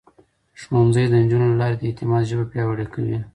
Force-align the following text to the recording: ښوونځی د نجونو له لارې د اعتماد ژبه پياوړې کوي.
ښوونځی 0.61 1.03
د 1.09 1.13
نجونو 1.23 1.47
له 1.51 1.57
لارې 1.61 1.75
د 1.77 1.81
اعتماد 1.89 2.23
ژبه 2.29 2.45
پياوړې 2.51 2.85
کوي. 2.93 3.17